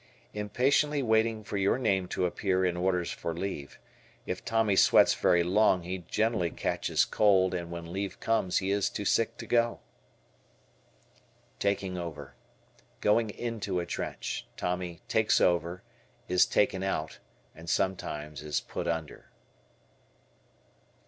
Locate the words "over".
11.99-12.33, 15.39-15.83